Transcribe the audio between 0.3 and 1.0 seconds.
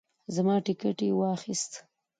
زما ټیکټ